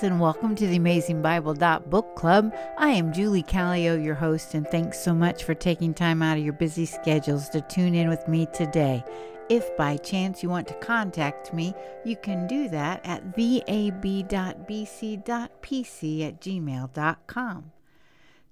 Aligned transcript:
And 0.00 0.20
welcome 0.20 0.54
to 0.54 0.66
the 0.66 0.76
Amazing 0.76 1.22
Bible 1.22 1.54
Book 1.54 2.14
Club. 2.14 2.54
I 2.78 2.90
am 2.90 3.12
Julie 3.12 3.42
Callio, 3.42 3.96
your 3.96 4.14
host, 4.14 4.54
and 4.54 4.64
thanks 4.68 5.00
so 5.00 5.12
much 5.12 5.42
for 5.42 5.54
taking 5.54 5.92
time 5.92 6.22
out 6.22 6.38
of 6.38 6.44
your 6.44 6.52
busy 6.52 6.86
schedules 6.86 7.48
to 7.48 7.62
tune 7.62 7.96
in 7.96 8.08
with 8.08 8.28
me 8.28 8.46
today. 8.54 9.02
If 9.48 9.76
by 9.76 9.96
chance 9.96 10.40
you 10.40 10.50
want 10.50 10.68
to 10.68 10.74
contact 10.74 11.52
me, 11.52 11.74
you 12.04 12.14
can 12.14 12.46
do 12.46 12.68
that 12.68 13.04
at 13.04 13.36
vab.bc.pc 13.36 13.98
at 16.28 16.40
gmail.com. 16.40 17.72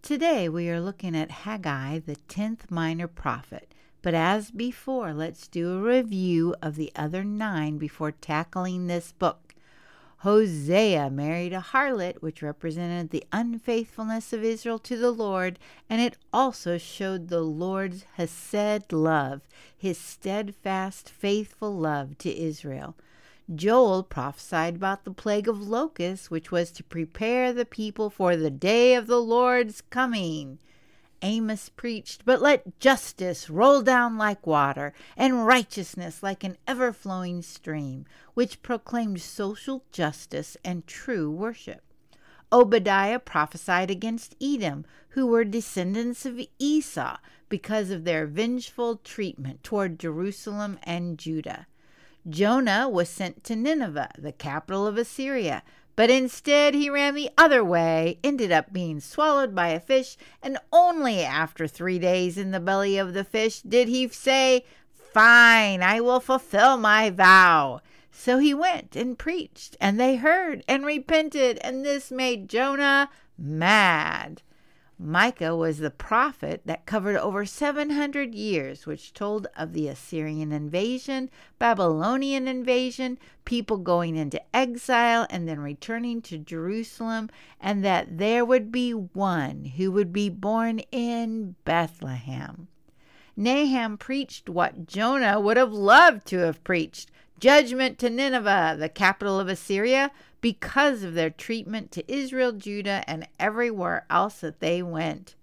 Today 0.03 0.49
we 0.49 0.69
are 0.69 0.81
looking 0.81 1.15
at 1.15 1.31
Haggai, 1.31 2.01
the 2.01 2.17
10th 2.29 2.73
minor 2.73 3.07
prophet. 3.07 3.73
But 4.03 4.15
as 4.15 4.51
before, 4.51 5.15
let's 5.15 5.47
do 5.47 5.79
a 5.79 5.81
review 5.81 6.57
of 6.61 6.75
the 6.75 6.91
other 6.97 7.23
nine 7.23 7.79
before 7.79 8.11
tackling 8.11 8.89
this 8.89 9.13
book. 9.13 9.46
Hosea 10.21 11.11
married 11.11 11.53
a 11.53 11.61
harlot, 11.61 12.23
which 12.23 12.43
represented 12.43 13.11
the 13.11 13.25
unfaithfulness 13.33 14.33
of 14.33 14.43
Israel 14.43 14.79
to 14.81 14.97
the 14.97 15.11
Lord, 15.11 15.59
and 15.91 16.01
it 16.01 16.17
also 16.33 16.79
showed 16.79 17.29
the 17.29 17.43
Lord's 17.43 18.05
Hesed 18.15 18.93
love, 18.93 19.43
his 19.77 19.99
steadfast, 19.99 21.11
faithful 21.11 21.77
love 21.77 22.17
to 22.19 22.35
Israel. 22.35 22.97
Joel 23.55 24.03
prophesied 24.03 24.75
about 24.77 25.05
the 25.05 25.13
plague 25.13 25.49
of 25.49 25.61
locusts, 25.61 26.31
which 26.31 26.51
was 26.51 26.71
to 26.73 26.83
prepare 26.83 27.53
the 27.53 27.67
people 27.67 28.11
for 28.11 28.37
the 28.37 28.51
day 28.51 28.95
of 28.95 29.07
the 29.07 29.21
Lord's 29.21 29.83
coming. 29.83 30.59
Amos 31.23 31.69
preached, 31.69 32.25
But 32.25 32.43
let 32.43 32.79
justice 32.79 33.49
roll 33.51 33.83
down 33.83 34.19
like 34.19 34.47
water, 34.47 34.93
and 35.17 35.47
righteousness 35.47 36.23
like 36.23 36.45
an 36.45 36.57
ever 36.67 36.93
flowing 36.93 37.43
stream, 37.43 38.07
which 38.35 38.63
proclaimed 38.63 39.21
social 39.21 39.85
justice 39.93 40.57
and 40.65 40.87
true 40.87 41.31
worship. 41.31 41.83
Obadiah 42.53 43.19
prophesied 43.19 43.91
against 43.91 44.37
Edom, 44.41 44.85
who 45.11 45.27
were 45.27 45.45
descendants 45.45 46.25
of 46.25 46.41
Esau, 46.59 47.17
because 47.49 47.91
of 47.91 48.05
their 48.05 48.27
vengeful 48.27 48.97
treatment 48.97 49.63
toward 49.63 49.99
Jerusalem 49.99 50.79
and 50.83 51.19
Judah. 51.19 51.67
Jonah 52.29 52.89
was 52.89 53.09
sent 53.09 53.45
to 53.45 53.55
Nineveh, 53.55 54.11
the 54.19 54.33
capital 54.33 54.87
of 54.87 54.99
Assyria, 54.99 55.63
but 55.97 56.11
instead 56.11 56.75
he 56.75 56.91
ran 56.91 57.15
the 57.15 57.31
other 57.39 57.65
way, 57.65 58.19
ended 58.23 58.53
up 58.53 58.73
being 58.73 59.01
swallowed 59.01 59.55
by 59.55 59.69
a 59.69 59.81
fish, 59.81 60.19
and 60.43 60.59
only 60.71 61.25
after 61.25 61.67
three 61.67 61.99
days 61.99 62.37
in 62.37 62.51
the 62.51 62.61
belly 62.61 62.99
of 62.99 63.15
the 63.15 63.25
fish 63.25 63.63
did 63.63 63.89
he 63.89 64.07
say, 64.09 64.65
Fine, 64.93 65.83
I 65.83 66.01
will 66.01 66.21
fulfill 66.21 66.77
my 66.77 67.09
vow. 67.09 67.81
So 68.13 68.39
he 68.39 68.53
went 68.53 68.95
and 68.95 69.19
preached, 69.19 69.77
and 69.81 69.99
they 69.99 70.17
heard 70.17 70.63
and 70.69 70.85
repented, 70.85 71.59
and 71.63 71.85
this 71.85 72.11
made 72.11 72.49
Jonah 72.49 73.09
mad. 73.39 74.43
Micah 74.99 75.55
was 75.55 75.79
the 75.79 75.91
prophet 75.91 76.63
that 76.65 76.87
covered 76.87 77.17
over 77.17 77.45
700 77.45 78.35
years, 78.35 78.87
which 78.87 79.13
told 79.13 79.47
of 79.55 79.75
the 79.75 79.89
Assyrian 79.89 80.53
invasion, 80.53 81.29
Babylonian 81.59 82.49
invasion, 82.49 83.19
people 83.45 83.77
going 83.77 84.17
into 84.17 84.41
exile 84.57 85.27
and 85.29 85.47
then 85.47 85.61
returning 85.61 86.23
to 86.23 86.39
Jerusalem, 86.39 87.29
and 87.61 87.85
that 87.85 88.17
there 88.17 88.45
would 88.45 88.73
be 88.73 88.93
one 88.93 89.67
who 89.77 89.93
would 89.93 90.15
be 90.15 90.31
born 90.31 90.79
in 90.91 91.57
Bethlehem. 91.67 92.69
Nahum 93.37 93.99
preached 93.99 94.49
what 94.49 94.87
Jonah 94.87 95.39
would 95.39 95.59
have 95.59 95.75
loved 95.75 96.27
to 96.29 96.39
have 96.39 96.65
preached 96.65 97.11
judgment 97.39 97.99
to 97.99 98.09
Nineveh, 98.09 98.77
the 98.79 98.89
capital 98.89 99.39
of 99.39 99.49
Assyria, 99.49 100.11
because 100.47 101.03
of 101.03 101.15
their 101.15 101.29
treatment 101.29 101.91
to 101.91 102.05
Israel, 102.07 102.53
Judah, 102.53 103.03
and 103.09 103.27
everywhere 103.37 104.07
else 104.09 104.39
that 104.43 104.61
they 104.61 104.81
went. 104.81 105.35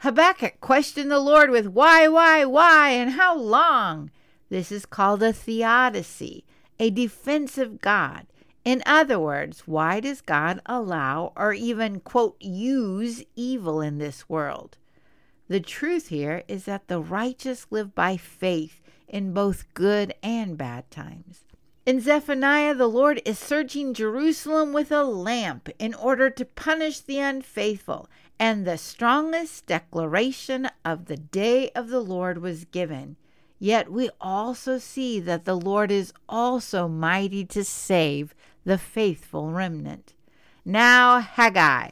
Habakkuk 0.00 0.60
questioned 0.60 1.10
the 1.10 1.18
Lord 1.18 1.48
with 1.48 1.68
why, 1.68 2.08
why, 2.08 2.44
why, 2.44 2.90
and 2.90 3.12
how 3.12 3.34
long. 3.34 4.10
This 4.50 4.70
is 4.70 4.84
called 4.84 5.22
a 5.22 5.32
theodicy, 5.32 6.44
a 6.78 6.90
defense 6.90 7.56
of 7.56 7.80
God. 7.80 8.26
In 8.66 8.82
other 8.84 9.18
words, 9.18 9.62
why 9.64 10.00
does 10.00 10.20
God 10.20 10.60
allow 10.66 11.32
or 11.36 11.54
even, 11.54 12.00
quote, 12.00 12.36
use 12.38 13.24
evil 13.34 13.80
in 13.80 13.96
this 13.96 14.28
world? 14.28 14.76
The 15.48 15.60
truth 15.60 16.08
here 16.08 16.42
is 16.48 16.66
that 16.66 16.88
the 16.88 17.00
righteous 17.00 17.66
live 17.70 17.94
by 17.94 18.18
faith 18.18 18.82
in 19.08 19.32
both 19.32 19.72
good 19.72 20.12
and 20.22 20.58
bad 20.58 20.90
times. 20.90 21.44
In 21.86 22.00
Zephaniah, 22.00 22.74
the 22.74 22.88
Lord 22.88 23.20
is 23.26 23.38
searching 23.38 23.92
Jerusalem 23.92 24.72
with 24.72 24.90
a 24.90 25.04
lamp 25.04 25.68
in 25.78 25.92
order 25.92 26.30
to 26.30 26.46
punish 26.46 27.00
the 27.00 27.18
unfaithful, 27.18 28.08
and 28.38 28.64
the 28.64 28.78
strongest 28.78 29.66
declaration 29.66 30.70
of 30.82 31.04
the 31.04 31.18
day 31.18 31.68
of 31.74 31.88
the 31.88 32.00
Lord 32.00 32.38
was 32.38 32.64
given. 32.64 33.16
Yet 33.58 33.92
we 33.92 34.08
also 34.18 34.78
see 34.78 35.20
that 35.20 35.44
the 35.44 35.58
Lord 35.58 35.90
is 35.90 36.14
also 36.26 36.88
mighty 36.88 37.44
to 37.46 37.62
save 37.62 38.34
the 38.64 38.78
faithful 38.78 39.50
remnant. 39.50 40.14
Now, 40.64 41.20
Haggai. 41.20 41.90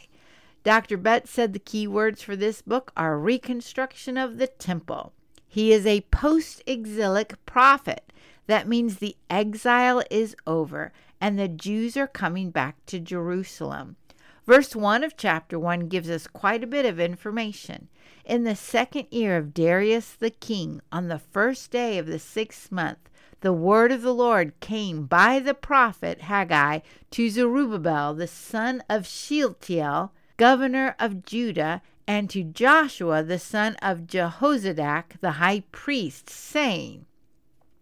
Dr. 0.64 0.96
Betts 0.96 1.30
said 1.30 1.52
the 1.52 1.58
key 1.58 1.86
words 1.86 2.22
for 2.22 2.34
this 2.34 2.62
book 2.62 2.92
are 2.96 3.18
reconstruction 3.18 4.16
of 4.16 4.38
the 4.38 4.46
temple. 4.46 5.12
He 5.46 5.70
is 5.70 5.84
a 5.84 6.00
post 6.10 6.62
exilic 6.66 7.44
prophet 7.44 8.10
that 8.46 8.68
means 8.68 8.96
the 8.96 9.16
exile 9.30 10.02
is 10.10 10.36
over 10.46 10.92
and 11.20 11.38
the 11.38 11.48
Jews 11.48 11.96
are 11.96 12.08
coming 12.08 12.50
back 12.50 12.84
to 12.86 12.98
Jerusalem. 12.98 13.96
Verse 14.44 14.74
1 14.74 15.04
of 15.04 15.16
chapter 15.16 15.58
1 15.58 15.86
gives 15.86 16.10
us 16.10 16.26
quite 16.26 16.64
a 16.64 16.66
bit 16.66 16.84
of 16.84 16.98
information. 16.98 17.88
In 18.24 18.42
the 18.42 18.56
second 18.56 19.06
year 19.10 19.36
of 19.36 19.54
Darius 19.54 20.14
the 20.14 20.30
king, 20.30 20.80
on 20.90 21.08
the 21.08 21.18
first 21.18 21.70
day 21.70 21.98
of 21.98 22.06
the 22.06 22.18
sixth 22.18 22.72
month, 22.72 23.08
the 23.40 23.52
word 23.52 23.92
of 23.92 24.02
the 24.02 24.14
Lord 24.14 24.58
came 24.60 25.06
by 25.06 25.38
the 25.38 25.54
prophet 25.54 26.22
Haggai 26.22 26.80
to 27.12 27.30
Zerubbabel, 27.30 28.14
the 28.14 28.26
son 28.26 28.82
of 28.88 29.06
Shealtiel, 29.06 30.12
governor 30.36 30.96
of 30.98 31.24
Judah, 31.24 31.82
and 32.06 32.28
to 32.30 32.42
Joshua, 32.42 33.22
the 33.22 33.38
son 33.38 33.76
of 33.76 34.06
Jehozadak, 34.06 35.20
the 35.20 35.32
high 35.32 35.62
priest, 35.70 36.28
saying, 36.28 37.06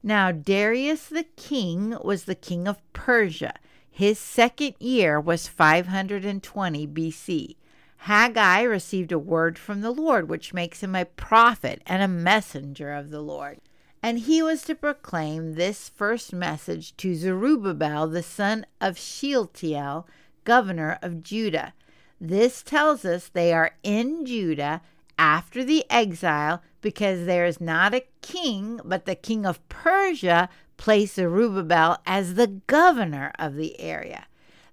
now, 0.02 0.32
Darius 0.32 1.08
the 1.08 1.24
king 1.36 1.96
was 2.02 2.24
the 2.24 2.34
king 2.34 2.66
of 2.66 2.80
Persia. 2.92 3.54
His 3.90 4.18
second 4.18 4.74
year 4.78 5.20
was 5.20 5.46
520 5.46 6.86
BC. 6.86 7.56
Haggai 8.04 8.62
received 8.62 9.12
a 9.12 9.18
word 9.18 9.58
from 9.58 9.82
the 9.82 9.90
Lord, 9.90 10.30
which 10.30 10.54
makes 10.54 10.82
him 10.82 10.94
a 10.94 11.04
prophet 11.04 11.82
and 11.84 12.02
a 12.02 12.08
messenger 12.08 12.94
of 12.94 13.10
the 13.10 13.20
Lord. 13.20 13.58
And 14.02 14.20
he 14.20 14.42
was 14.42 14.62
to 14.62 14.74
proclaim 14.74 15.54
this 15.54 15.90
first 15.90 16.32
message 16.32 16.96
to 16.96 17.14
Zerubbabel, 17.14 18.08
the 18.08 18.22
son 18.22 18.64
of 18.80 18.96
Shealtiel, 18.96 20.08
governor 20.44 20.98
of 21.02 21.22
Judah. 21.22 21.74
This 22.18 22.62
tells 22.62 23.04
us 23.04 23.28
they 23.28 23.52
are 23.52 23.72
in 23.82 24.24
Judah 24.24 24.80
after 25.18 25.62
the 25.62 25.84
exile 25.90 26.62
because 26.80 27.26
there 27.26 27.46
is 27.46 27.60
not 27.60 27.94
a 27.94 28.06
king, 28.22 28.80
but 28.84 29.04
the 29.04 29.14
king 29.14 29.44
of 29.44 29.66
Persia 29.68 30.48
placed 30.76 31.16
Zerubbabel 31.16 31.98
as 32.06 32.34
the 32.34 32.46
governor 32.46 33.32
of 33.38 33.56
the 33.56 33.78
area. 33.80 34.27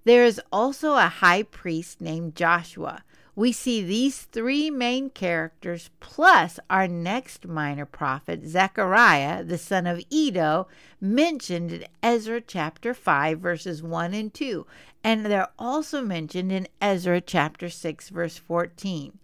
There 0.06 0.24
is 0.24 0.42
also 0.51 0.94
a 0.94 1.07
high 1.07 1.44
priest 1.44 2.00
named 2.00 2.36
Joshua. 2.36 3.04
We 3.36 3.51
see 3.51 3.83
these 3.83 4.21
three 4.21 4.71
main 4.71 5.12
characters 5.12 5.92
plus 6.00 6.59
our 6.71 6.88
next 6.88 7.45
minor 7.45 7.86
prophet, 7.86 8.48
Zechariah, 8.48 9.44
the 9.44 9.59
son 9.59 9.86
of 9.86 10.01
Iddo, 10.09 10.68
mentioned 11.00 11.71
in 11.71 11.86
Ezra 12.01 12.42
chapter 12.42 12.95
5, 12.95 13.39
verses 13.39 13.83
1 13.83 14.13
and 14.15 14.33
2. 14.33 14.65
And 15.04 15.25
they're 15.25 15.50
also 15.59 16.01
mentioned 16.01 16.51
in 16.51 16.68
Ezra 16.81 17.21
chapter 17.21 17.69
6, 17.69 18.09
verse 18.09 18.38
14. 18.38 19.19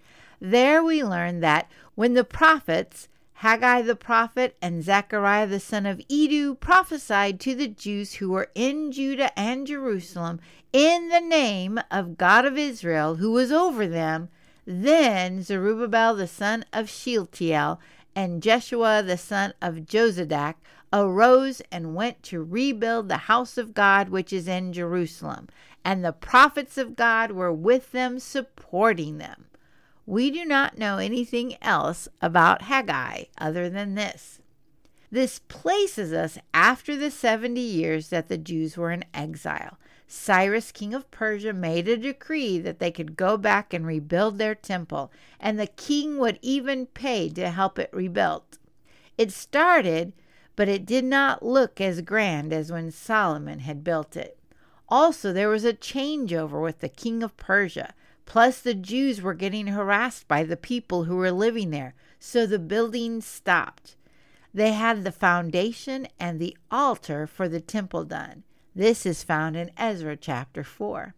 There 0.45 0.83
we 0.83 1.01
learn 1.05 1.39
that 1.39 1.71
when 1.95 2.15
the 2.15 2.25
prophets, 2.25 3.07
Haggai 3.35 3.81
the 3.83 3.95
prophet 3.95 4.57
and 4.61 4.83
Zechariah 4.83 5.47
the 5.47 5.61
son 5.61 5.85
of 5.85 6.01
Iddo, 6.11 6.55
prophesied 6.55 7.39
to 7.39 7.55
the 7.55 7.69
Jews 7.69 8.15
who 8.15 8.29
were 8.29 8.51
in 8.53 8.91
Judah 8.91 9.31
and 9.39 9.65
Jerusalem 9.65 10.41
in 10.73 11.07
the 11.07 11.21
name 11.21 11.79
of 11.89 12.17
God 12.17 12.43
of 12.43 12.57
Israel, 12.57 13.15
who 13.15 13.31
was 13.31 13.53
over 13.53 13.87
them, 13.87 14.27
then 14.65 15.41
Zerubbabel 15.41 16.13
the 16.13 16.27
son 16.27 16.65
of 16.73 16.89
Shealtiel 16.89 17.79
and 18.13 18.43
Jeshua 18.43 19.01
the 19.01 19.17
son 19.17 19.53
of 19.61 19.85
Jozadak 19.85 20.55
arose 20.91 21.61
and 21.71 21.95
went 21.95 22.21
to 22.23 22.43
rebuild 22.43 23.07
the 23.07 23.31
house 23.31 23.57
of 23.57 23.73
God 23.73 24.09
which 24.09 24.33
is 24.33 24.49
in 24.49 24.73
Jerusalem. 24.73 25.47
And 25.85 26.03
the 26.03 26.11
prophets 26.11 26.77
of 26.77 26.97
God 26.97 27.31
were 27.31 27.53
with 27.53 27.93
them, 27.93 28.19
supporting 28.19 29.19
them. 29.19 29.45
We 30.05 30.31
do 30.31 30.43
not 30.43 30.77
know 30.77 30.97
anything 30.97 31.55
else 31.61 32.07
about 32.21 32.63
Haggai 32.63 33.25
other 33.37 33.69
than 33.69 33.95
this. 33.95 34.41
This 35.09 35.39
places 35.47 36.11
us 36.11 36.39
after 36.53 36.95
the 36.95 37.11
70 37.11 37.61
years 37.61 38.09
that 38.09 38.27
the 38.27 38.37
Jews 38.37 38.75
were 38.75 38.91
in 38.91 39.05
exile. 39.13 39.77
Cyrus, 40.07 40.71
king 40.71 40.93
of 40.93 41.09
Persia, 41.11 41.53
made 41.53 41.87
a 41.87 41.95
decree 41.95 42.59
that 42.59 42.79
they 42.79 42.91
could 42.91 43.15
go 43.15 43.37
back 43.37 43.73
and 43.73 43.85
rebuild 43.85 44.37
their 44.37 44.55
temple, 44.55 45.11
and 45.39 45.59
the 45.59 45.67
king 45.67 46.17
would 46.17 46.39
even 46.41 46.87
pay 46.87 47.29
to 47.29 47.49
help 47.49 47.79
it 47.79 47.89
rebuilt. 47.93 48.57
It 49.17 49.31
started, 49.31 50.13
but 50.55 50.67
it 50.67 50.85
did 50.85 51.05
not 51.05 51.43
look 51.43 51.79
as 51.79 52.01
grand 52.01 52.51
as 52.51 52.71
when 52.71 52.91
Solomon 52.91 53.59
had 53.59 53.83
built 53.83 54.17
it. 54.17 54.37
Also, 54.89 55.31
there 55.31 55.49
was 55.49 55.63
a 55.63 55.73
changeover 55.73 56.61
with 56.61 56.79
the 56.79 56.89
king 56.89 57.23
of 57.23 57.37
Persia. 57.37 57.93
Plus, 58.25 58.61
the 58.61 58.73
Jews 58.73 59.21
were 59.21 59.33
getting 59.33 59.67
harassed 59.67 60.27
by 60.27 60.43
the 60.43 60.57
people 60.57 61.03
who 61.03 61.15
were 61.15 61.31
living 61.31 61.69
there, 61.69 61.93
so 62.19 62.45
the 62.45 62.59
building 62.59 63.21
stopped. 63.21 63.95
They 64.53 64.73
had 64.73 65.03
the 65.03 65.11
foundation 65.11 66.07
and 66.19 66.39
the 66.39 66.55
altar 66.71 67.27
for 67.27 67.49
the 67.49 67.61
temple 67.61 68.05
done. 68.05 68.43
This 68.75 69.05
is 69.05 69.23
found 69.23 69.55
in 69.55 69.71
Ezra 69.77 70.15
chapter 70.15 70.63
4. 70.63 71.15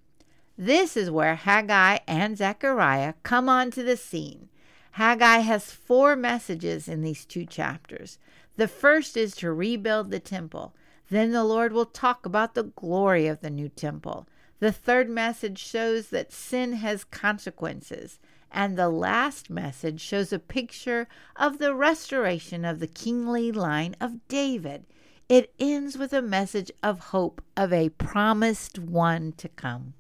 This 0.58 0.96
is 0.96 1.12
where 1.12 1.36
Haggai 1.36 2.00
and 2.08 2.38
Zechariah 2.38 3.16
come 3.24 3.50
onto 3.50 3.84
the 3.84 3.98
scene. 3.98 4.50
Haggai 4.92 5.40
has 5.40 5.72
four 5.72 6.16
messages 6.16 6.88
in 6.88 7.02
these 7.02 7.26
two 7.26 7.46
chapters. 7.46 8.18
The 8.56 8.70
first 8.70 9.18
is 9.18 9.36
to 9.36 9.52
rebuild 9.52 10.12
the 10.12 10.22
temple. 10.22 10.74
Then 11.10 11.32
the 11.32 11.44
Lord 11.44 11.74
will 11.74 11.86
talk 11.86 12.26
about 12.26 12.56
the 12.56 12.64
glory 12.64 13.28
of 13.28 13.42
the 13.42 13.50
new 13.50 13.68
temple. 13.68 14.28
The 14.60 14.72
third 14.72 15.10
message 15.10 15.60
shows 15.60 16.08
that 16.10 16.32
sin 16.32 16.74
has 16.74 17.04
consequences. 17.04 18.20
And 18.52 18.78
the 18.78 18.90
last 18.90 19.50
message 19.50 20.00
shows 20.00 20.32
a 20.32 20.40
picture 20.40 21.08
of 21.36 21.58
the 21.58 21.76
restoration 21.76 22.64
of 22.64 22.80
the 22.80 22.88
kingly 22.88 23.52
line 23.52 23.96
of 24.00 24.26
David. 24.28 24.86
It 25.28 25.54
ends 25.60 25.98
with 25.98 26.14
a 26.14 26.22
message 26.22 26.72
of 26.82 27.00
hope 27.00 27.42
of 27.58 27.74
a 27.74 27.90
promised 27.90 28.80
one 28.80 29.34
to 29.34 29.50
come. 29.50 29.94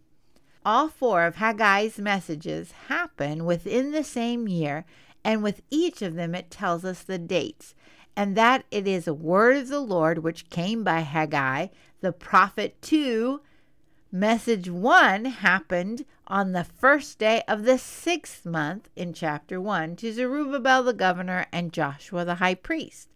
All 0.64 0.88
four 0.88 1.26
of 1.26 1.36
Haggai's 1.36 2.00
messages 2.00 2.72
happen 2.88 3.46
within 3.46 3.92
the 3.92 4.04
same 4.04 4.48
year, 4.48 4.86
and 5.24 5.44
with 5.44 5.62
each 5.70 6.02
of 6.02 6.16
them 6.16 6.34
it 6.34 6.50
tells 6.50 6.86
us 6.86 7.04
the 7.04 7.18
dates, 7.18 7.76
and 8.16 8.38
that 8.38 8.66
it 8.72 8.88
is 8.88 9.08
a 9.08 9.14
word 9.14 9.58
of 9.58 9.68
the 9.68 9.80
Lord 9.80 10.20
which 10.20 10.50
came 10.50 10.84
by 10.84 11.02
Haggai, 11.02 11.68
the 12.02 12.14
prophet, 12.14 12.82
to 12.84 13.42
Message 14.12 14.70
1 14.70 15.26
happened 15.26 16.06
on 16.28 16.52
the 16.52 16.64
first 16.64 17.18
day 17.18 17.42
of 17.48 17.64
the 17.64 17.80
sixth 17.80 18.46
month 18.46 18.88
in 18.96 19.14
chapter 19.14 19.60
1 19.60 19.96
to 19.98 20.14
Zerubbabel 20.14 20.84
the 20.84 20.94
governor 20.94 21.48
and 21.52 21.74
Joshua 21.74 22.24
the 22.24 22.36
high 22.36 22.54
priest. 22.54 23.10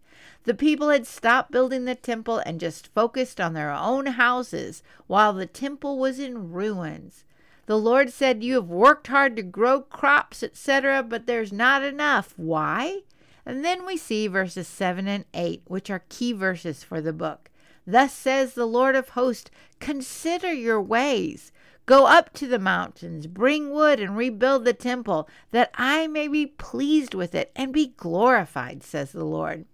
The 0.44 0.52
people 0.52 0.88
had 0.88 1.06
stopped 1.06 1.52
building 1.52 1.84
the 1.84 1.94
temple 1.94 2.38
and 2.44 2.58
just 2.58 2.88
focused 2.88 3.40
on 3.40 3.54
their 3.54 3.70
own 3.70 4.06
houses 4.06 4.82
while 5.06 5.32
the 5.32 5.46
temple 5.46 5.96
was 5.96 6.18
in 6.18 6.50
ruins. 6.50 7.24
The 7.66 7.78
Lord 7.78 8.10
said, 8.10 8.42
You 8.42 8.54
have 8.54 8.68
worked 8.68 9.06
hard 9.06 9.36
to 9.36 9.42
grow 9.42 9.82
crops, 9.82 10.42
etc., 10.42 11.04
but 11.04 11.26
there's 11.26 11.52
not 11.52 11.84
enough. 11.84 12.34
Why? 12.36 13.02
And 13.46 13.64
then 13.64 13.86
we 13.86 13.96
see 13.96 14.26
verses 14.26 14.66
7 14.66 15.06
and 15.06 15.24
8, 15.34 15.62
which 15.66 15.88
are 15.88 16.02
key 16.08 16.32
verses 16.32 16.82
for 16.82 17.00
the 17.00 17.12
book. 17.12 17.49
Thus 17.90 18.12
says 18.12 18.54
the 18.54 18.66
Lord 18.66 18.94
of 18.94 19.10
hosts 19.10 19.50
Consider 19.80 20.52
your 20.52 20.80
ways. 20.80 21.50
Go 21.86 22.06
up 22.06 22.32
to 22.34 22.46
the 22.46 22.58
mountains, 22.58 23.26
bring 23.26 23.70
wood, 23.70 23.98
and 23.98 24.16
rebuild 24.16 24.64
the 24.64 24.72
temple, 24.72 25.28
that 25.50 25.72
I 25.74 26.06
may 26.06 26.28
be 26.28 26.46
pleased 26.46 27.14
with 27.14 27.34
it 27.34 27.50
and 27.56 27.72
be 27.72 27.94
glorified, 27.96 28.84
says 28.84 29.10
the 29.10 29.24
Lord. 29.24 29.64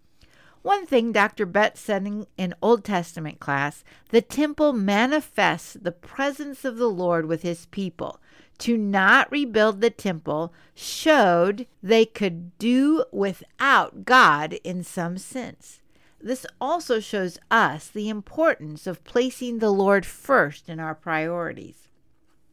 One 0.63 0.87
thing 0.87 1.13
Dr. 1.13 1.45
Betts 1.45 1.81
said 1.81 2.07
in, 2.07 2.27
in 2.39 2.55
Old 2.63 2.85
Testament 2.85 3.39
class 3.39 3.85
the 4.09 4.23
temple 4.23 4.73
manifests 4.73 5.75
the 5.75 5.93
presence 5.93 6.65
of 6.65 6.79
the 6.79 6.89
Lord 6.89 7.27
with 7.27 7.43
his 7.43 7.67
people. 7.67 8.19
To 8.61 8.79
not 8.79 9.31
rebuild 9.31 9.83
the 9.83 9.91
temple 9.91 10.55
showed 10.75 11.67
they 11.83 12.07
could 12.07 12.57
do 12.57 13.05
without 13.13 14.07
God 14.07 14.55
in 14.65 14.83
some 14.83 15.19
sense. 15.19 15.81
This 16.27 16.45
also 16.61 16.99
shows 16.99 17.39
us 17.53 17.87
the 17.87 18.09
importance 18.09 18.89
of 18.89 19.05
placing 19.05 19.61
the 19.61 19.71
Lord 19.71 20.05
first 20.05 20.69
in 20.69 20.81
our 20.81 20.93
priorities. 20.93 21.87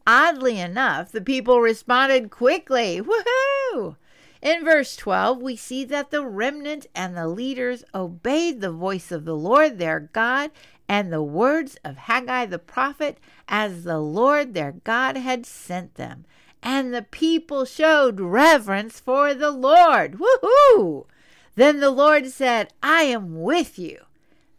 Oddly 0.06 0.60
enough, 0.60 1.12
the 1.12 1.22
people 1.22 1.60
responded 1.60 2.30
quickly. 2.30 3.02
Woohoo! 3.02 3.96
In 4.44 4.64
verse 4.64 4.96
12, 4.96 5.42
we 5.42 5.56
see 5.56 5.86
that 5.86 6.12
the 6.12 6.24
remnant 6.24 6.86
and 6.94 7.18
the 7.18 7.28
leaders 7.28 7.84
obeyed 7.96 8.62
the 8.62 8.72
voice 8.72 9.12
of 9.12 9.26
the 9.26 9.36
Lord 9.36 9.80
their 9.80 10.02
God 10.02 10.52
and 10.88 11.12
the 11.12 11.24
words 11.24 11.76
of 11.84 11.98
Haggai 11.98 12.46
the 12.46 12.60
prophet 12.60 13.18
as 13.48 13.86
the 13.86 13.98
Lord 13.98 14.54
their 14.54 14.74
God 14.84 15.18
had 15.18 15.48
sent 15.48 15.96
them. 15.96 16.26
And 16.62 16.94
the 16.94 17.02
people 17.02 17.66
showed 17.66 18.22
reverence 18.22 19.00
for 19.00 19.34
the 19.34 19.50
Lord. 19.50 20.20
Woohoo! 20.20 21.08
Then 21.56 21.80
the 21.80 21.92
Lord 21.92 22.28
said, 22.28 22.74
I 22.82 23.04
am 23.04 23.42
with 23.42 23.78
you. 23.78 24.06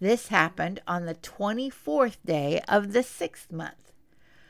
This 0.00 0.28
happened 0.28 0.80
on 0.86 1.06
the 1.06 1.14
24th 1.14 2.18
day 2.24 2.62
of 2.68 2.92
the 2.92 3.02
sixth 3.02 3.50
month. 3.50 3.84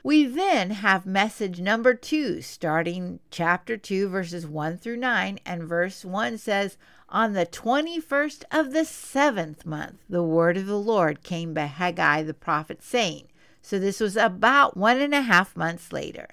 We 0.03 0.27
then 0.27 0.71
have 0.71 1.07
message 1.07 1.61
number 1.61 1.95
two, 1.95 2.43
starting 2.43 3.21
chapter 3.31 3.79
2, 3.79 4.09
verses 4.11 4.47
1 4.47 4.77
through 4.77 4.99
9, 4.99 5.39
and 5.47 5.63
verse 5.63 6.05
1 6.05 6.37
says, 6.37 6.77
On 7.09 7.33
the 7.33 7.47
21st 7.47 8.45
of 8.51 8.75
the 8.75 8.85
seventh 8.85 9.65
month, 9.65 10.01
the 10.11 10.23
word 10.23 10.59
of 10.59 10.67
the 10.67 10.79
Lord 10.79 11.23
came 11.23 11.55
by 11.55 11.65
Haggai 11.65 12.23
the 12.23 12.35
prophet, 12.35 12.83
saying, 12.83 13.29
So 13.63 13.79
this 13.79 13.99
was 13.99 14.15
about 14.15 14.77
one 14.77 15.01
and 15.01 15.15
a 15.15 15.23
half 15.23 15.57
months 15.57 15.91
later. 15.91 16.29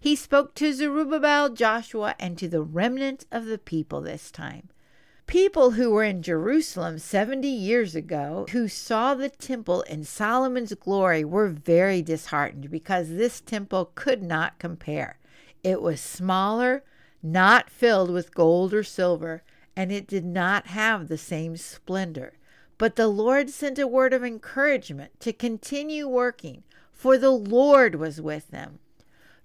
He 0.00 0.16
spoke 0.16 0.54
to 0.54 0.72
Zerubbabel, 0.72 1.50
Joshua, 1.50 2.14
and 2.18 2.38
to 2.38 2.48
the 2.48 2.62
remnant 2.62 3.26
of 3.30 3.44
the 3.44 3.58
people 3.58 4.00
this 4.00 4.30
time. 4.30 4.70
People 5.26 5.72
who 5.72 5.90
were 5.90 6.04
in 6.04 6.22
Jerusalem 6.22 6.98
70 6.98 7.48
years 7.48 7.94
ago, 7.94 8.46
who 8.52 8.68
saw 8.68 9.14
the 9.14 9.30
temple 9.30 9.82
in 9.82 10.04
Solomon's 10.04 10.74
glory, 10.74 11.24
were 11.24 11.48
very 11.48 12.02
disheartened 12.02 12.70
because 12.70 13.08
this 13.08 13.40
temple 13.40 13.90
could 13.94 14.22
not 14.22 14.58
compare. 14.58 15.18
It 15.62 15.80
was 15.80 16.00
smaller, 16.00 16.84
not 17.22 17.70
filled 17.70 18.10
with 18.10 18.34
gold 18.34 18.74
or 18.74 18.84
silver, 18.84 19.42
and 19.74 19.90
it 19.90 20.06
did 20.06 20.24
not 20.24 20.68
have 20.68 21.08
the 21.08 21.18
same 21.18 21.56
splendor. 21.56 22.34
But 22.76 22.96
the 22.96 23.08
Lord 23.08 23.50
sent 23.50 23.78
a 23.78 23.86
word 23.86 24.12
of 24.12 24.22
encouragement 24.22 25.18
to 25.20 25.32
continue 25.32 26.06
working, 26.06 26.64
for 26.92 27.16
the 27.16 27.30
Lord 27.30 27.94
was 27.94 28.20
with 28.20 28.50
them. 28.50 28.78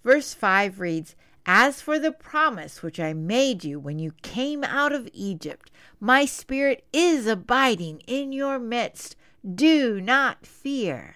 Verse 0.03 0.33
5 0.33 0.79
reads, 0.79 1.15
as 1.51 1.81
for 1.81 1.97
the 1.97 2.11
promise 2.11 2.83
which 2.83 2.99
I 2.99 3.11
made 3.11 3.63
you 3.63 3.79
when 3.79 3.97
you 3.97 4.11
came 4.21 4.63
out 4.63 4.93
of 4.93 5.09
Egypt, 5.13 5.71
my 5.99 6.23
spirit 6.23 6.85
is 6.93 7.25
abiding 7.25 8.03
in 8.05 8.31
your 8.31 8.59
midst. 8.59 9.15
Do 9.55 9.99
not 9.99 10.45
fear. 10.45 11.15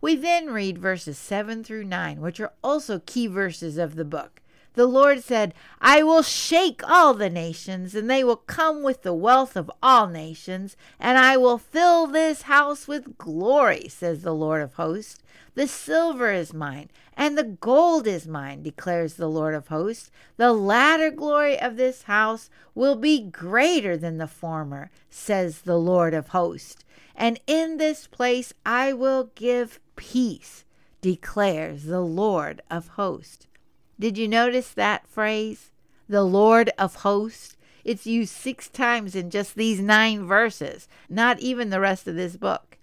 We 0.00 0.16
then 0.16 0.48
read 0.50 0.76
verses 0.76 1.18
7 1.18 1.62
through 1.62 1.84
9, 1.84 2.20
which 2.20 2.40
are 2.40 2.52
also 2.64 2.98
key 2.98 3.28
verses 3.28 3.78
of 3.78 3.94
the 3.94 4.04
book. 4.04 4.39
The 4.74 4.86
Lord 4.86 5.22
said, 5.22 5.52
I 5.80 6.02
will 6.02 6.22
shake 6.22 6.88
all 6.88 7.12
the 7.12 7.28
nations, 7.28 7.94
and 7.94 8.08
they 8.08 8.22
will 8.22 8.36
come 8.36 8.82
with 8.82 9.02
the 9.02 9.12
wealth 9.12 9.56
of 9.56 9.70
all 9.82 10.06
nations, 10.06 10.76
and 10.98 11.18
I 11.18 11.36
will 11.36 11.58
fill 11.58 12.06
this 12.06 12.42
house 12.42 12.86
with 12.86 13.18
glory, 13.18 13.88
says 13.88 14.22
the 14.22 14.34
Lord 14.34 14.62
of 14.62 14.74
hosts. 14.74 15.18
The 15.54 15.66
silver 15.66 16.30
is 16.30 16.54
mine, 16.54 16.88
and 17.16 17.36
the 17.36 17.42
gold 17.42 18.06
is 18.06 18.28
mine, 18.28 18.62
declares 18.62 19.14
the 19.14 19.28
Lord 19.28 19.54
of 19.54 19.66
hosts. 19.66 20.12
The 20.36 20.52
latter 20.52 21.10
glory 21.10 21.60
of 21.60 21.76
this 21.76 22.04
house 22.04 22.48
will 22.74 22.96
be 22.96 23.20
greater 23.20 23.96
than 23.96 24.18
the 24.18 24.28
former, 24.28 24.90
says 25.10 25.62
the 25.62 25.78
Lord 25.78 26.14
of 26.14 26.28
hosts. 26.28 26.84
And 27.16 27.40
in 27.48 27.76
this 27.76 28.06
place 28.06 28.54
I 28.64 28.92
will 28.92 29.32
give 29.34 29.80
peace, 29.96 30.64
declares 31.00 31.84
the 31.84 32.00
Lord 32.00 32.62
of 32.70 32.88
hosts. 32.88 33.48
Did 34.00 34.16
you 34.16 34.28
notice 34.28 34.70
that 34.70 35.06
phrase? 35.06 35.72
The 36.08 36.24
Lord 36.24 36.70
of 36.78 36.94
hosts. 36.96 37.58
It's 37.84 38.06
used 38.06 38.32
six 38.32 38.70
times 38.70 39.14
in 39.14 39.28
just 39.28 39.56
these 39.56 39.82
nine 39.82 40.24
verses, 40.24 40.88
not 41.10 41.38
even 41.40 41.68
the 41.68 41.80
rest 41.80 42.08
of 42.08 42.16
this 42.16 42.36
book. 42.36 42.78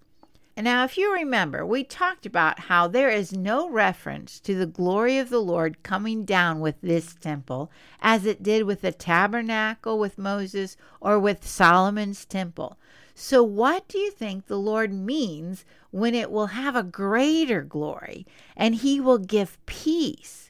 And 0.55 0.65
now, 0.65 0.83
if 0.83 0.95
you 0.95 1.11
remember, 1.11 1.65
we 1.65 1.83
talked 1.83 2.27
about 2.27 2.59
how 2.59 2.87
there 2.87 3.09
is 3.09 3.33
no 3.33 3.67
reference 3.67 4.39
to 4.41 4.53
the 4.53 4.67
glory 4.67 5.17
of 5.17 5.31
the 5.31 5.41
Lord 5.41 5.81
coming 5.81 6.23
down 6.23 6.59
with 6.59 6.79
this 6.81 7.15
temple 7.15 7.71
as 7.99 8.27
it 8.27 8.43
did 8.43 8.65
with 8.65 8.81
the 8.81 8.91
tabernacle 8.91 9.97
with 9.97 10.19
Moses 10.19 10.77
or 11.01 11.17
with 11.17 11.47
Solomon's 11.47 12.25
temple. 12.25 12.77
So, 13.15 13.41
what 13.41 13.87
do 13.87 13.97
you 13.97 14.11
think 14.11 14.45
the 14.45 14.59
Lord 14.59 14.93
means 14.93 15.65
when 15.89 16.13
it 16.13 16.29
will 16.29 16.47
have 16.47 16.75
a 16.75 16.83
greater 16.83 17.63
glory 17.63 18.27
and 18.55 18.75
he 18.75 18.99
will 18.99 19.17
give 19.17 19.57
peace? 19.65 20.46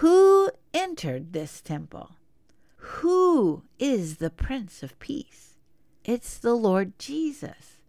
Who 0.00 0.50
entered 0.74 1.32
this 1.32 1.60
temple? 1.60 2.16
Who 2.76 3.62
is 3.78 4.16
the 4.16 4.30
Prince 4.30 4.82
of 4.82 4.98
Peace? 4.98 5.46
it's 6.06 6.38
the 6.38 6.54
Lord 6.54 6.98
Jesus. 6.98 7.80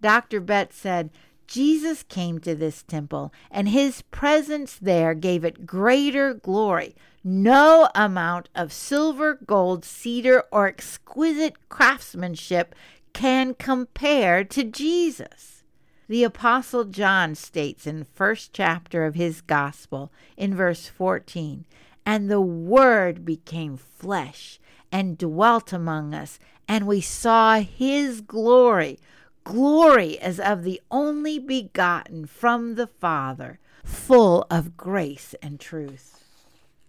Dr. 0.00 0.40
Betts 0.40 0.76
said, 0.76 1.10
Jesus 1.46 2.02
came 2.02 2.40
to 2.40 2.54
this 2.54 2.82
temple, 2.82 3.32
and 3.50 3.68
his 3.68 4.02
presence 4.02 4.76
there 4.76 5.14
gave 5.14 5.44
it 5.44 5.66
greater 5.66 6.34
glory. 6.34 6.96
No 7.22 7.88
amount 7.94 8.48
of 8.54 8.72
silver, 8.72 9.38
gold, 9.46 9.84
cedar, 9.84 10.44
or 10.50 10.66
exquisite 10.66 11.68
craftsmanship 11.68 12.74
can 13.12 13.54
compare 13.54 14.42
to 14.44 14.64
Jesus. 14.64 15.53
The 16.06 16.24
apostle 16.24 16.84
John 16.84 17.34
states 17.34 17.86
in 17.86 18.04
first 18.04 18.52
chapter 18.52 19.06
of 19.06 19.14
his 19.14 19.40
gospel 19.40 20.12
in 20.36 20.54
verse 20.54 20.86
14, 20.86 21.64
and 22.04 22.30
the 22.30 22.42
word 22.42 23.24
became 23.24 23.78
flesh 23.78 24.60
and 24.92 25.16
dwelt 25.16 25.72
among 25.72 26.14
us, 26.14 26.38
and 26.68 26.86
we 26.86 27.00
saw 27.00 27.60
his 27.60 28.20
glory, 28.20 28.98
glory 29.44 30.18
as 30.18 30.38
of 30.38 30.62
the 30.62 30.82
only 30.90 31.38
begotten 31.38 32.26
from 32.26 32.74
the 32.74 32.86
Father, 32.86 33.58
full 33.82 34.46
of 34.50 34.76
grace 34.76 35.34
and 35.40 35.58
truth. 35.58 36.22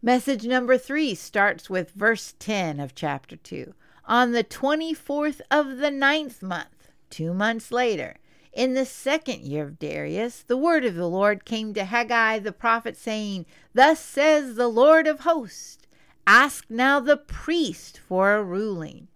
Message 0.01 0.45
number 0.45 0.77
3 0.77 1.15
starts 1.15 1.69
with 1.69 1.91
verse 1.91 2.35
10 2.39 2.81
of 2.81 2.93
chapter 2.93 3.37
2 3.37 3.73
on 4.03 4.33
the 4.33 4.43
24th 4.43 5.39
of 5.49 5.77
the 5.77 5.89
ninth 5.89 6.43
month, 6.43 6.89
two 7.09 7.33
months 7.33 7.71
later, 7.71 8.17
in 8.55 8.73
the 8.73 8.85
second 8.85 9.41
year 9.41 9.65
of 9.65 9.77
Darius, 9.77 10.41
the 10.41 10.57
word 10.57 10.85
of 10.85 10.95
the 10.95 11.09
Lord 11.09 11.43
came 11.43 11.73
to 11.73 11.83
Haggai 11.83 12.39
the 12.39 12.53
prophet, 12.53 12.95
saying, 12.95 13.45
Thus 13.73 13.99
says 13.99 14.55
the 14.55 14.69
Lord 14.69 15.07
of 15.07 15.19
hosts, 15.19 15.85
Ask 16.25 16.65
now 16.69 16.99
the 16.99 17.17
priest 17.17 17.99
for 17.99 18.33
a 18.33 18.43
ruling. 18.43 19.09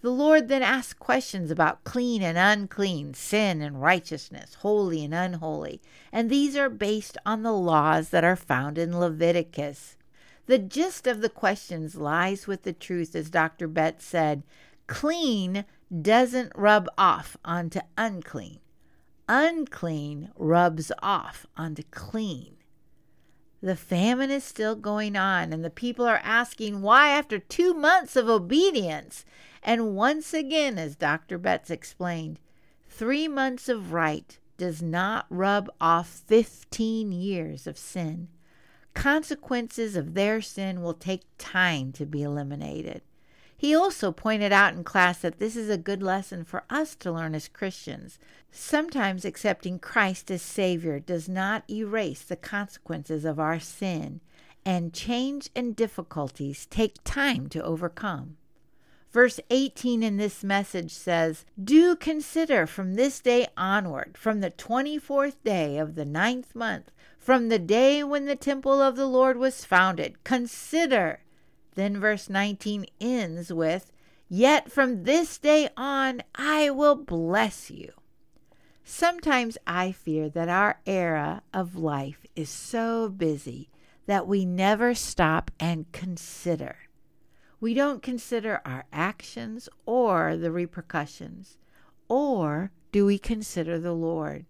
The 0.00 0.10
Lord 0.10 0.46
then 0.46 0.62
asked 0.62 1.00
questions 1.00 1.50
about 1.50 1.82
clean 1.82 2.22
and 2.22 2.38
unclean, 2.38 3.14
sin 3.14 3.60
and 3.60 3.82
righteousness, 3.82 4.54
holy 4.54 5.04
and 5.04 5.12
unholy, 5.12 5.82
and 6.12 6.30
these 6.30 6.56
are 6.56 6.70
based 6.70 7.18
on 7.26 7.42
the 7.42 7.52
laws 7.52 8.10
that 8.10 8.22
are 8.22 8.36
found 8.36 8.78
in 8.78 8.98
Leviticus. 8.98 9.96
The 10.46 10.58
gist 10.58 11.08
of 11.08 11.20
the 11.20 11.28
questions 11.28 11.96
lies 11.96 12.46
with 12.46 12.62
the 12.62 12.72
truth, 12.72 13.16
as 13.16 13.28
Dr. 13.28 13.66
Betts 13.66 14.04
said 14.04 14.44
clean 14.86 15.64
doesn't 16.00 16.52
rub 16.54 16.88
off 16.96 17.36
onto 17.44 17.80
unclean, 17.96 18.60
unclean 19.28 20.30
rubs 20.36 20.90
off 21.02 21.46
onto 21.56 21.82
clean. 21.90 22.56
The 23.60 23.76
famine 23.76 24.30
is 24.30 24.44
still 24.44 24.76
going 24.76 25.16
on, 25.16 25.52
and 25.52 25.64
the 25.64 25.70
people 25.70 26.06
are 26.06 26.20
asking 26.22 26.80
why, 26.80 27.10
after 27.10 27.38
two 27.38 27.74
months 27.74 28.16
of 28.16 28.28
obedience, 28.28 29.24
and 29.62 29.96
once 29.96 30.32
again, 30.32 30.78
as 30.78 30.96
Dr. 30.96 31.38
Betts 31.38 31.70
explained, 31.70 32.38
three 32.88 33.26
months 33.28 33.68
of 33.68 33.92
right 33.92 34.38
does 34.56 34.80
not 34.80 35.26
rub 35.28 35.68
off 35.80 36.08
15 36.08 37.12
years 37.12 37.66
of 37.66 37.76
sin 37.76 38.28
consequences 38.98 39.94
of 39.94 40.14
their 40.14 40.40
sin 40.40 40.82
will 40.82 40.94
take 40.94 41.22
time 41.38 41.92
to 41.92 42.04
be 42.04 42.22
eliminated. 42.22 43.00
He 43.58 43.74
also 43.74 44.12
pointed 44.12 44.52
out 44.52 44.74
in 44.74 44.84
class 44.84 45.18
that 45.18 45.40
this 45.40 45.56
is 45.56 45.68
a 45.68 45.76
good 45.76 46.00
lesson 46.00 46.44
for 46.44 46.62
us 46.70 46.94
to 46.94 47.10
learn 47.10 47.34
as 47.34 47.48
Christians. 47.48 48.20
Sometimes 48.52 49.24
accepting 49.24 49.80
Christ 49.80 50.30
as 50.30 50.42
Savior 50.42 51.00
does 51.00 51.28
not 51.28 51.68
erase 51.68 52.22
the 52.22 52.36
consequences 52.36 53.24
of 53.24 53.40
our 53.40 53.58
sin, 53.58 54.20
and 54.64 54.94
change 54.94 55.50
and 55.56 55.74
difficulties 55.74 56.66
take 56.66 57.02
time 57.02 57.48
to 57.48 57.62
overcome. 57.64 58.36
Verse 59.10 59.40
18 59.50 60.04
in 60.04 60.18
this 60.18 60.44
message 60.44 60.92
says, 60.92 61.44
Do 61.62 61.96
consider 61.96 62.64
from 62.64 62.94
this 62.94 63.18
day 63.20 63.48
onward, 63.56 64.16
from 64.16 64.38
the 64.38 64.52
24th 64.52 65.34
day 65.42 65.78
of 65.78 65.96
the 65.96 66.04
ninth 66.04 66.54
month, 66.54 66.92
from 67.18 67.48
the 67.48 67.58
day 67.58 68.04
when 68.04 68.26
the 68.26 68.36
temple 68.36 68.80
of 68.80 68.94
the 68.94 69.06
Lord 69.06 69.36
was 69.36 69.64
founded. 69.64 70.22
Consider. 70.22 71.20
Then 71.78 72.00
verse 72.00 72.28
19 72.28 72.86
ends 73.00 73.52
with, 73.52 73.92
Yet 74.28 74.68
from 74.68 75.04
this 75.04 75.38
day 75.38 75.68
on 75.76 76.24
I 76.34 76.70
will 76.70 76.96
bless 76.96 77.70
you. 77.70 77.92
Sometimes 78.82 79.56
I 79.64 79.92
fear 79.92 80.28
that 80.28 80.48
our 80.48 80.80
era 80.86 81.42
of 81.54 81.76
life 81.76 82.26
is 82.34 82.50
so 82.50 83.08
busy 83.08 83.70
that 84.06 84.26
we 84.26 84.44
never 84.44 84.92
stop 84.92 85.52
and 85.60 85.92
consider. 85.92 86.78
We 87.60 87.74
don't 87.74 88.02
consider 88.02 88.60
our 88.64 88.86
actions 88.92 89.68
or 89.86 90.36
the 90.36 90.50
repercussions. 90.50 91.58
Or 92.08 92.72
do 92.90 93.06
we 93.06 93.20
consider 93.20 93.78
the 93.78 93.94
Lord? 93.94 94.46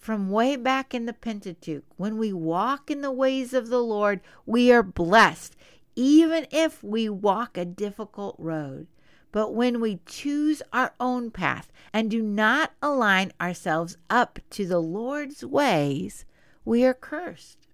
from 0.00 0.30
way 0.30 0.56
back 0.56 0.94
in 0.94 1.04
the 1.04 1.12
Pentateuch. 1.12 1.84
When 1.98 2.16
we 2.16 2.32
walk 2.32 2.90
in 2.90 3.02
the 3.02 3.12
ways 3.12 3.52
of 3.52 3.68
the 3.68 3.82
Lord, 3.82 4.20
we 4.46 4.72
are 4.72 4.82
blessed, 4.82 5.54
even 6.00 6.46
if 6.50 6.82
we 6.82 7.10
walk 7.10 7.58
a 7.58 7.64
difficult 7.66 8.34
road. 8.38 8.86
But 9.32 9.52
when 9.52 9.82
we 9.82 10.00
choose 10.06 10.62
our 10.72 10.94
own 10.98 11.30
path 11.30 11.70
and 11.92 12.10
do 12.10 12.22
not 12.22 12.72
align 12.80 13.32
ourselves 13.38 13.98
up 14.08 14.38
to 14.52 14.66
the 14.66 14.80
Lord's 14.80 15.44
ways, 15.44 16.24
we 16.64 16.86
are 16.86 16.94
cursed. 16.94 17.68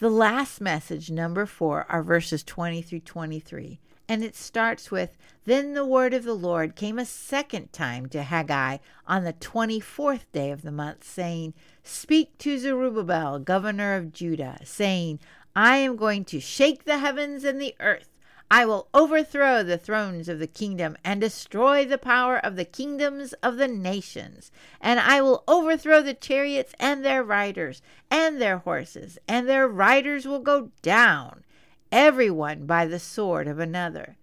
The 0.00 0.10
last 0.10 0.60
message, 0.60 1.10
number 1.10 1.46
four, 1.46 1.86
are 1.88 2.02
verses 2.02 2.44
20 2.44 2.82
through 2.82 3.00
23. 3.00 3.80
And 4.06 4.22
it 4.22 4.36
starts 4.36 4.90
with 4.90 5.16
Then 5.44 5.72
the 5.72 5.86
word 5.86 6.12
of 6.12 6.24
the 6.24 6.34
Lord 6.34 6.76
came 6.76 6.98
a 6.98 7.06
second 7.06 7.72
time 7.72 8.06
to 8.10 8.22
Haggai 8.22 8.78
on 9.06 9.24
the 9.24 9.32
24th 9.32 10.26
day 10.32 10.50
of 10.50 10.60
the 10.60 10.72
month, 10.72 11.04
saying, 11.04 11.54
Speak 11.82 12.36
to 12.38 12.58
Zerubbabel, 12.58 13.38
governor 13.38 13.94
of 13.94 14.12
Judah, 14.12 14.58
saying, 14.62 15.20
I 15.54 15.76
am 15.76 15.96
going 15.96 16.24
to 16.26 16.40
shake 16.40 16.84
the 16.84 16.98
heavens 16.98 17.44
and 17.44 17.60
the 17.60 17.74
earth. 17.80 18.08
I 18.50 18.66
will 18.66 18.88
overthrow 18.92 19.62
the 19.62 19.78
thrones 19.78 20.28
of 20.28 20.38
the 20.38 20.46
kingdom 20.46 20.96
and 21.02 21.20
destroy 21.20 21.86
the 21.86 21.96
power 21.96 22.36
of 22.36 22.56
the 22.56 22.66
kingdoms 22.66 23.32
of 23.42 23.56
the 23.56 23.66
nations. 23.66 24.50
And 24.80 25.00
I 25.00 25.22
will 25.22 25.42
overthrow 25.48 26.02
the 26.02 26.12
chariots 26.12 26.74
and 26.78 27.02
their 27.02 27.24
riders 27.24 27.80
and 28.10 28.40
their 28.40 28.58
horses, 28.58 29.18
and 29.26 29.48
their 29.48 29.66
riders 29.66 30.26
will 30.26 30.40
go 30.40 30.70
down 30.82 31.44
everyone 31.90 32.66
by 32.66 32.84
the 32.84 32.98
sword 32.98 33.48
of 33.48 33.58
another. 33.58 34.16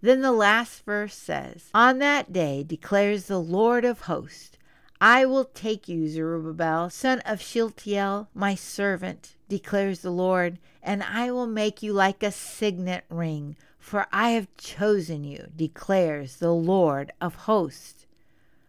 Then 0.00 0.20
the 0.20 0.32
last 0.32 0.84
verse 0.84 1.14
says, 1.14 1.70
On 1.72 1.98
that 1.98 2.32
day 2.32 2.64
declares 2.64 3.26
the 3.26 3.40
Lord 3.40 3.84
of 3.84 4.02
hosts, 4.02 4.56
I 5.00 5.26
will 5.26 5.44
take 5.44 5.88
you, 5.88 6.08
Zerubbabel, 6.08 6.90
son 6.90 7.20
of 7.20 7.40
Shealtiel, 7.40 8.28
my 8.34 8.54
servant, 8.54 9.35
declares 9.48 10.00
the 10.00 10.10
Lord, 10.10 10.58
and 10.82 11.02
I 11.02 11.30
will 11.30 11.46
make 11.46 11.82
you 11.82 11.92
like 11.92 12.22
a 12.22 12.32
signet 12.32 13.04
ring, 13.08 13.56
for 13.78 14.06
I 14.12 14.30
have 14.30 14.54
chosen 14.56 15.24
you, 15.24 15.48
declares 15.54 16.36
the 16.36 16.52
Lord 16.52 17.12
of 17.20 17.34
hosts. 17.34 18.06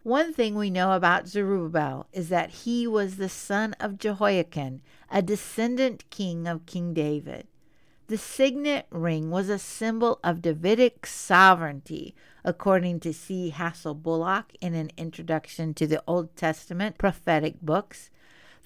One 0.04 0.32
thing 0.34 0.56
we 0.56 0.70
know 0.70 0.94
about 0.94 1.28
Zerubbabel 1.28 2.08
is 2.14 2.30
that 2.30 2.50
he 2.50 2.88
was 2.88 3.18
the 3.18 3.28
son 3.28 3.74
of 3.80 3.98
Jehoiakim, 3.98 4.82
a 5.12 5.22
descendant 5.22 6.10
king 6.10 6.48
of 6.48 6.66
King 6.66 6.94
David. 6.94 7.48
The 8.08 8.18
signet 8.18 8.86
ring 8.90 9.32
was 9.32 9.50
a 9.50 9.60
symbol 9.60 10.20
of 10.24 10.42
Davidic 10.42 11.06
sovereignty, 11.06 12.16
according 12.46 13.02
to 13.02 13.14
C. 13.14 13.54
Hassell 13.54 14.02
Bullock 14.02 14.54
in 14.62 14.74
an 14.76 14.92
introduction 14.96 15.74
to 15.74 15.86
the 15.86 16.02
Old 16.08 16.34
Testament 16.38 16.98
prophetic 16.98 17.62
books. 17.62 18.10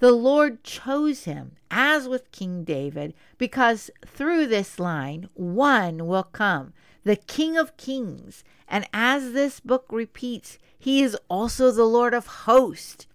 The 0.01 0.11
Lord 0.11 0.63
chose 0.63 1.25
him, 1.25 1.57
as 1.69 2.07
with 2.07 2.31
King 2.31 2.63
David, 2.63 3.13
because 3.37 3.91
through 4.03 4.47
this 4.47 4.79
line 4.79 5.29
one 5.35 6.07
will 6.07 6.23
come, 6.23 6.73
the 7.03 7.15
King 7.15 7.55
of 7.55 7.77
Kings. 7.77 8.43
And 8.67 8.87
as 8.91 9.33
this 9.33 9.59
book 9.59 9.85
repeats, 9.91 10.57
he 10.79 11.03
is 11.03 11.15
also 11.29 11.69
the 11.69 11.85
Lord 11.85 12.15
of 12.15 12.25
hosts. 12.25 13.05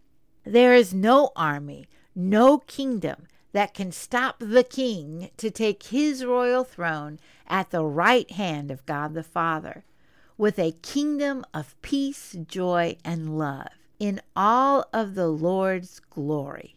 There 0.44 0.76
is 0.76 0.94
no 0.94 1.32
army, 1.34 1.88
no 2.14 2.58
kingdom, 2.58 3.26
that 3.50 3.74
can 3.74 3.90
stop 3.90 4.36
the 4.38 4.62
king 4.62 5.30
to 5.38 5.50
take 5.50 5.82
his 5.82 6.24
royal 6.24 6.62
throne 6.62 7.18
at 7.48 7.70
the 7.70 7.84
right 7.84 8.30
hand 8.30 8.70
of 8.70 8.86
God 8.86 9.14
the 9.14 9.24
Father, 9.24 9.84
with 10.38 10.56
a 10.56 10.76
kingdom 10.82 11.44
of 11.52 11.74
peace, 11.82 12.36
joy, 12.46 12.96
and 13.04 13.36
love 13.36 13.85
in 13.98 14.20
all 14.34 14.86
of 14.92 15.14
the 15.14 15.28
Lord's 15.28 16.00
glory. 16.00 16.76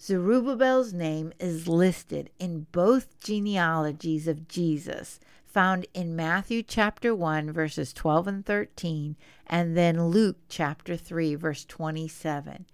Zerubbabel's 0.00 0.92
name 0.92 1.32
is 1.38 1.68
listed 1.68 2.30
in 2.38 2.66
both 2.72 3.20
genealogies 3.20 4.26
of 4.26 4.48
Jesus, 4.48 5.20
found 5.46 5.86
in 5.92 6.16
Matthew 6.16 6.62
chapter 6.62 7.14
1, 7.14 7.52
verses 7.52 7.92
12 7.92 8.26
and 8.26 8.46
13, 8.46 9.16
and 9.46 9.76
then 9.76 10.06
Luke 10.06 10.38
chapter 10.48 10.96
3, 10.96 11.34
verse 11.34 11.64
27 11.64 12.66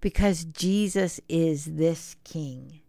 because 0.00 0.44
Jesus 0.44 1.20
is 1.28 1.64
this 1.76 2.16
King. 2.24 2.80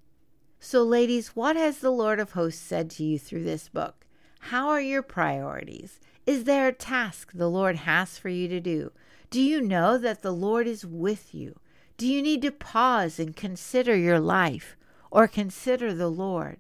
So, 0.60 0.84
ladies, 0.84 1.30
what 1.30 1.56
has 1.56 1.80
the 1.80 1.92
Lord 1.92 2.20
of 2.20 2.32
hosts 2.32 2.62
said 2.62 2.90
to 2.92 3.04
you 3.04 3.18
through 3.18 3.44
this 3.44 3.70
book? 3.70 4.06
How 4.42 4.70
are 4.70 4.82
your 4.82 5.02
priorities? 5.02 6.00
Is 6.26 6.44
there 6.44 6.68
a 6.68 6.74
task 6.74 7.32
the 7.34 7.50
Lord 7.50 7.78
has 7.78 8.18
for 8.18 8.30
you 8.30 8.48
to 8.50 8.60
do? 8.60 8.92
Do 9.30 9.42
you 9.42 9.62
know 9.62 9.98
that 10.00 10.22
the 10.24 10.32
Lord 10.32 10.66
is 10.66 10.86
with 10.86 11.36
you? 11.36 11.60
Do 11.98 12.08
you 12.08 12.22
need 12.22 12.42
to 12.42 12.52
pause 12.52 13.20
and 13.20 13.36
consider 13.36 13.96
your 13.96 14.20
life 14.20 14.76
or 15.12 15.28
consider 15.28 15.94
the 15.94 16.10
Lord? 16.10 16.58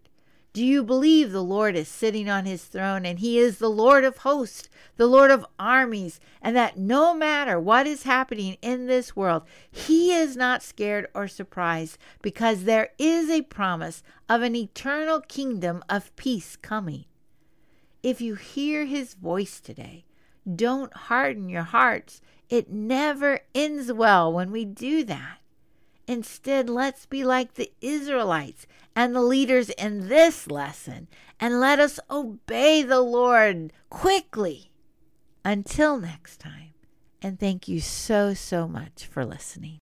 Do 0.51 0.65
you 0.65 0.83
believe 0.83 1.31
the 1.31 1.43
Lord 1.43 1.75
is 1.75 1.87
sitting 1.87 2.29
on 2.29 2.45
his 2.45 2.65
throne 2.65 3.05
and 3.05 3.19
he 3.19 3.39
is 3.39 3.57
the 3.57 3.69
Lord 3.69 4.03
of 4.03 4.17
hosts, 4.17 4.67
the 4.97 5.07
Lord 5.07 5.31
of 5.31 5.45
armies, 5.57 6.19
and 6.41 6.55
that 6.55 6.77
no 6.77 7.13
matter 7.13 7.59
what 7.59 7.87
is 7.87 8.03
happening 8.03 8.57
in 8.61 8.85
this 8.85 9.15
world, 9.15 9.43
he 9.71 10.13
is 10.13 10.35
not 10.35 10.61
scared 10.61 11.07
or 11.13 11.27
surprised 11.27 11.97
because 12.21 12.63
there 12.63 12.89
is 12.97 13.29
a 13.29 13.43
promise 13.43 14.03
of 14.27 14.41
an 14.41 14.55
eternal 14.55 15.21
kingdom 15.21 15.83
of 15.87 16.15
peace 16.15 16.55
coming? 16.55 17.05
If 18.03 18.19
you 18.19 18.35
hear 18.35 18.85
his 18.85 19.13
voice 19.13 19.59
today, 19.59 20.05
don't 20.55 20.93
harden 20.93 21.49
your 21.49 21.63
hearts. 21.63 22.21
It 22.49 22.71
never 22.71 23.41
ends 23.53 23.93
well 23.93 24.33
when 24.33 24.51
we 24.51 24.65
do 24.65 25.03
that. 25.03 25.37
Instead, 26.07 26.67
let's 26.69 27.05
be 27.05 27.23
like 27.23 27.53
the 27.53 27.71
Israelites 27.81 28.65
and 28.95 29.15
the 29.15 29.21
leaders 29.21 29.69
in 29.69 30.07
this 30.07 30.49
lesson, 30.49 31.07
and 31.39 31.59
let 31.59 31.79
us 31.79 31.99
obey 32.09 32.81
the 32.81 33.01
Lord 33.01 33.71
quickly. 33.91 34.71
Until 35.45 35.99
next 35.99 36.39
time, 36.39 36.73
and 37.21 37.39
thank 37.39 37.67
you 37.67 37.79
so, 37.79 38.33
so 38.33 38.67
much 38.67 39.05
for 39.05 39.23
listening. 39.23 39.77